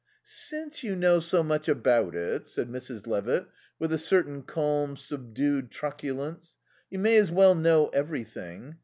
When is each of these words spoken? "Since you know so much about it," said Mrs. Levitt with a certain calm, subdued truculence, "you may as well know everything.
"Since 0.23 0.81
you 0.81 0.95
know 0.95 1.19
so 1.19 1.43
much 1.43 1.67
about 1.69 2.15
it," 2.15 2.47
said 2.47 2.67
Mrs. 2.69 3.05
Levitt 3.05 3.45
with 3.77 3.93
a 3.93 3.99
certain 3.99 4.41
calm, 4.41 4.97
subdued 4.97 5.69
truculence, 5.69 6.57
"you 6.89 6.97
may 6.97 7.17
as 7.17 7.29
well 7.29 7.53
know 7.53 7.89
everything. 7.89 8.77